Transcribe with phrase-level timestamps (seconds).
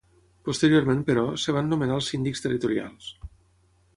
[0.47, 3.13] Posteriorment, però, es van nomenar els síndics territorials.